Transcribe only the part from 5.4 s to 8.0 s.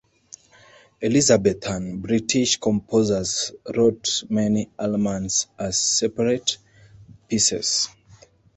as separate pieces.